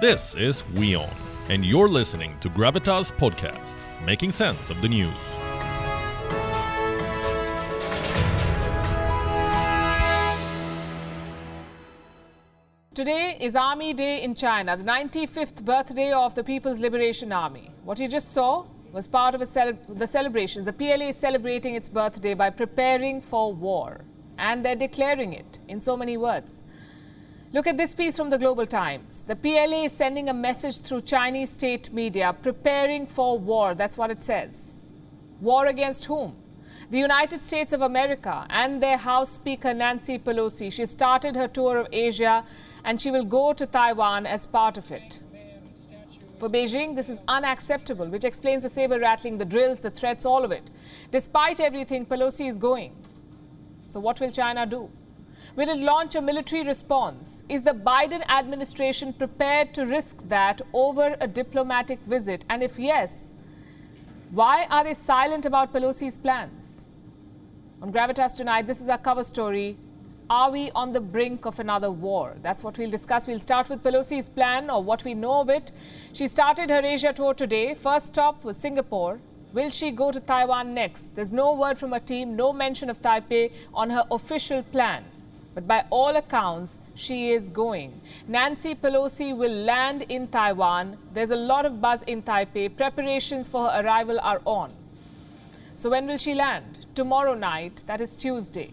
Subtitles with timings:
[0.00, 1.08] This is WION,
[1.50, 5.14] and you're listening to Gravitas Podcast, making sense of the news.
[12.92, 17.70] Today is Army Day in China, the 95th birthday of the People's Liberation Army.
[17.84, 20.64] What you just saw was part of the celebrations.
[20.66, 24.04] The PLA is celebrating its birthday by preparing for war,
[24.38, 26.64] and they're declaring it in so many words.
[27.54, 29.22] Look at this piece from the Global Times.
[29.22, 33.76] The PLA is sending a message through Chinese state media preparing for war.
[33.76, 34.74] That's what it says.
[35.40, 36.34] War against whom?
[36.90, 40.72] The United States of America and their House Speaker Nancy Pelosi.
[40.72, 42.44] She started her tour of Asia
[42.84, 45.20] and she will go to Taiwan as part of it.
[46.40, 50.44] For Beijing, this is unacceptable, which explains the saber rattling, the drills, the threats, all
[50.44, 50.72] of it.
[51.12, 52.96] Despite everything, Pelosi is going.
[53.86, 54.90] So, what will China do?
[55.56, 57.44] Will it launch a military response?
[57.48, 62.44] Is the Biden administration prepared to risk that over a diplomatic visit?
[62.50, 63.34] And if yes,
[64.32, 66.88] why are they silent about Pelosi's plans?
[67.80, 69.76] On Gravitas tonight, this is our cover story.
[70.28, 72.34] Are we on the brink of another war?
[72.42, 73.28] That's what we'll discuss.
[73.28, 75.70] We'll start with Pelosi's plan or what we know of it.
[76.12, 77.74] She started her Asia tour today.
[77.74, 79.20] First stop was Singapore.
[79.52, 81.14] Will she go to Taiwan next?
[81.14, 85.04] There's no word from her team, no mention of Taipei on her official plan.
[85.54, 88.00] But by all accounts, she is going.
[88.26, 90.98] Nancy Pelosi will land in Taiwan.
[91.12, 92.76] There's a lot of buzz in Taipei.
[92.76, 94.72] Preparations for her arrival are on.
[95.76, 96.86] So, when will she land?
[96.94, 98.72] Tomorrow night, that is Tuesday.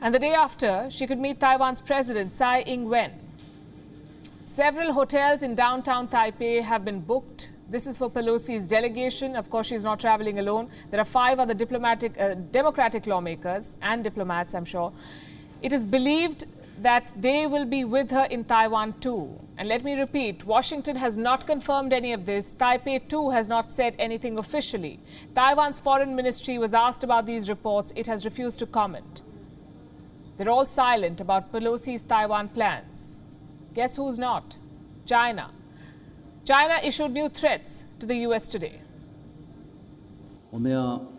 [0.00, 3.12] And the day after, she could meet Taiwan's president, Tsai Ing wen.
[4.44, 7.50] Several hotels in downtown Taipei have been booked.
[7.68, 9.34] This is for Pelosi's delegation.
[9.36, 10.68] Of course, she's not traveling alone.
[10.90, 14.92] There are five other diplomatic, uh, Democratic lawmakers and diplomats, I'm sure.
[15.65, 16.45] It is believed
[16.81, 19.39] that they will be with her in Taiwan too.
[19.57, 22.51] And let me repeat Washington has not confirmed any of this.
[22.53, 24.99] Taipei too has not said anything officially.
[25.35, 29.21] Taiwan's foreign ministry was asked about these reports, it has refused to comment.
[30.37, 33.19] They're all silent about Pelosi's Taiwan plans.
[33.75, 34.55] Guess who's not?
[35.05, 35.51] China.
[36.43, 38.81] China issued new threats to the US today.
[40.49, 41.14] 我们要再次正告美方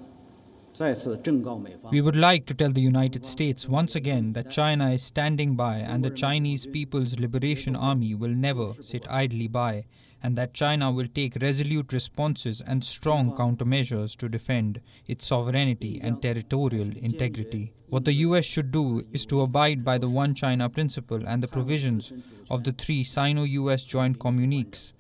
[0.80, 5.78] we would like to tell the United States once again that China is standing by
[5.78, 9.86] and the Chinese People's Liberation Army will never sit idly by,
[10.22, 16.22] and that China will take resolute responses and strong countermeasures to defend its sovereignty and
[16.22, 17.74] territorial integrity.
[17.90, 21.48] What the US should do is to abide by the One China principle and the
[21.48, 22.14] provisions
[22.50, 24.94] of the three Sino US joint communiques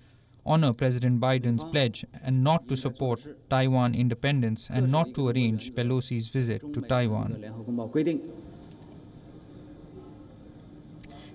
[0.47, 3.19] honor President Biden's pledge and not to support
[3.49, 7.43] Taiwan independence and not to arrange Pelosi's visit to Taiwan.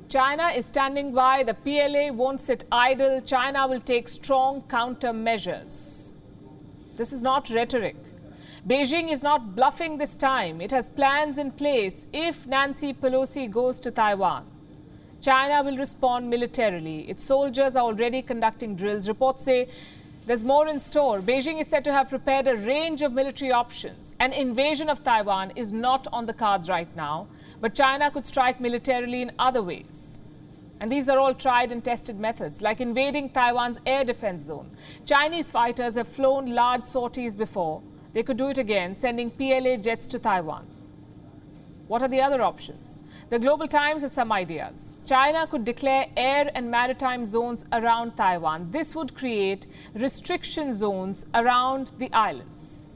[0.08, 1.42] China is standing by.
[1.42, 3.20] The PLA won't sit idle.
[3.20, 6.12] China will take strong countermeasures.
[6.96, 7.96] This is not rhetoric.
[8.68, 10.60] Beijing is not bluffing this time.
[10.60, 14.46] It has plans in place if Nancy Pelosi goes to Taiwan.
[15.22, 17.08] China will respond militarily.
[17.08, 19.06] Its soldiers are already conducting drills.
[19.06, 19.68] Reports say
[20.26, 21.20] there's more in store.
[21.20, 24.16] Beijing is said to have prepared a range of military options.
[24.18, 27.28] An invasion of Taiwan is not on the cards right now,
[27.60, 30.18] but China could strike militarily in other ways.
[30.80, 34.76] And these are all tried and tested methods, like invading Taiwan's air defense zone.
[35.06, 37.80] Chinese fighters have flown large sorties before.
[38.12, 40.66] They could do it again, sending PLA jets to Taiwan.
[41.86, 42.98] What are the other options?
[43.32, 44.98] The Global Times has some ideas.
[45.06, 48.70] China could declare air and maritime zones around Taiwan.
[48.72, 52.88] This would create restriction zones around the islands.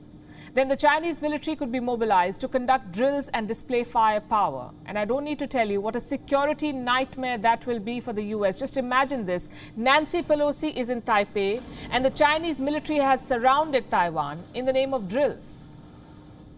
[0.53, 4.73] Then the Chinese military could be mobilized to conduct drills and display firepower.
[4.85, 8.13] And I don't need to tell you what a security nightmare that will be for
[8.13, 8.59] the US.
[8.59, 14.43] Just imagine this Nancy Pelosi is in Taipei, and the Chinese military has surrounded Taiwan
[14.53, 15.67] in the name of drills.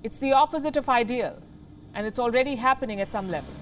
[0.02, 1.40] It's the opposite of ideal,
[1.94, 3.54] and it's already happening at some level.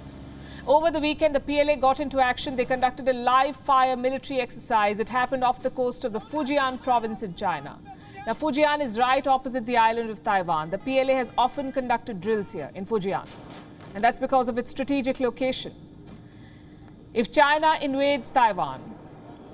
[0.66, 2.56] Over the weekend, the PLA got into action.
[2.56, 4.98] They conducted a live fire military exercise.
[4.98, 7.78] It happened off the coast of the Fujian province in China.
[8.26, 10.70] Now, Fujian is right opposite the island of Taiwan.
[10.70, 13.28] The PLA has often conducted drills here in Fujian,
[13.94, 15.72] and that's because of its strategic location.
[17.14, 18.82] If China invades Taiwan,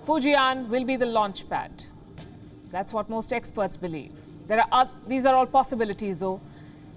[0.07, 1.85] Fujian will be the launch pad.
[2.71, 4.13] That's what most experts believe.
[4.49, 6.41] There are, these are all possibilities, though.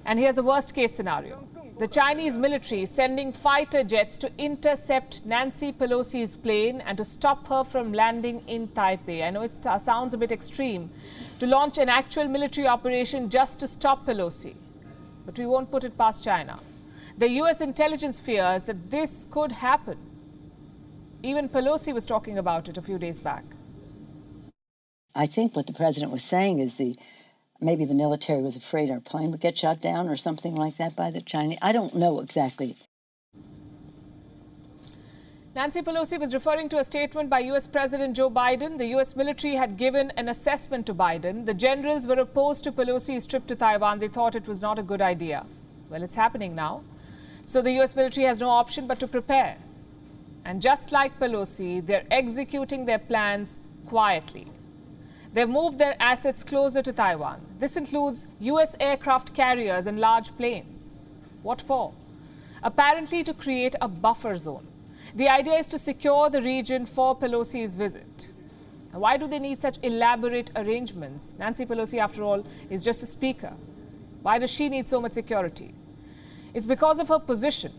[0.05, 1.45] And here's the worst case scenario
[1.77, 7.65] the Chinese military sending fighter jets to intercept Nancy Pelosi's plane and to stop her
[7.65, 9.21] from landing in Taipei.
[9.21, 10.89] I know it sounds a bit extreme
[11.39, 14.55] to launch an actual military operation just to stop Pelosi,
[15.25, 16.59] but we won't put it past China.
[17.17, 19.97] The US intelligence fears that this could happen.
[21.23, 23.43] Even Pelosi was talking about it a few days back.
[25.13, 26.95] I think what the president was saying is the
[27.61, 30.95] maybe the military was afraid our plane would get shot down or something like that
[30.95, 31.59] by the Chinese.
[31.61, 32.75] I don't know exactly.
[35.55, 38.77] Nancy Pelosi was referring to a statement by US President Joe Biden.
[38.77, 41.45] The US military had given an assessment to Biden.
[41.45, 43.99] The generals were opposed to Pelosi's trip to Taiwan.
[43.99, 45.45] They thought it was not a good idea.
[45.89, 46.83] Well, it's happening now.
[47.45, 49.55] So the US military has no option but to prepare.
[50.43, 54.47] And just like Pelosi, they're executing their plans quietly.
[55.35, 57.41] They've moved their assets closer to Taiwan.
[57.59, 61.03] This includes US aircraft carriers and large planes.
[61.43, 61.91] What for?
[62.63, 64.65] Apparently, to create a buffer zone.
[65.13, 68.31] The idea is to secure the region for Pelosi's visit.
[68.93, 71.35] Now, why do they need such elaborate arrangements?
[71.37, 73.51] Nancy Pelosi, after all, is just a speaker.
[74.21, 75.73] Why does she need so much security?
[76.53, 77.73] It's because of her position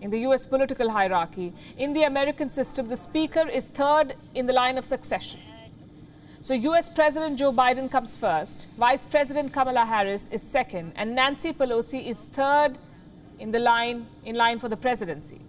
[0.00, 1.52] in the US political hierarchy.
[1.76, 5.40] In the American system, the speaker is third in the line of succession.
[6.42, 11.52] So, US President Joe Biden comes first, Vice President Kamala Harris is second, and Nancy
[11.52, 12.78] Pelosi is third
[13.38, 15.40] in the line in line for the presidency.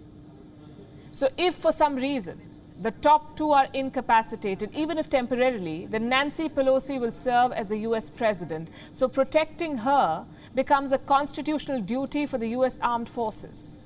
[1.10, 2.40] So, if for some reason
[2.80, 7.78] the top two are incapacitated, even if temporarily, then Nancy Pelosi will serve as the
[7.78, 8.68] US president.
[8.92, 10.24] So, protecting her
[10.54, 13.80] becomes a constitutional duty for the US armed forces.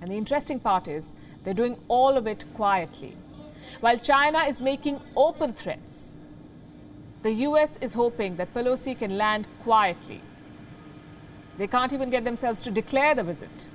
[0.00, 3.16] And the interesting part is they're doing all of it quietly.
[3.80, 6.16] While China is making open threats,
[7.22, 10.20] the US is hoping that Pelosi can land quietly.
[11.58, 13.68] They can't even get themselves to declare the visit.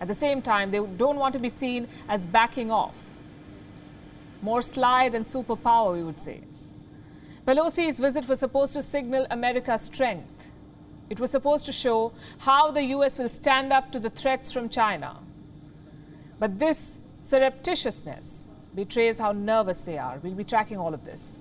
[0.00, 3.06] At the same time, they don't want to be seen as backing off.
[4.40, 6.40] More sly than superpower, we would say.
[7.46, 10.50] Pelosi's visit was supposed to signal America's strength.
[11.10, 14.68] It was supposed to show how the US will stand up to the threats from
[14.68, 15.18] China.
[16.38, 20.18] But this surreptitiousness betrays how nervous they are.
[20.22, 21.39] We'll be tracking all of this.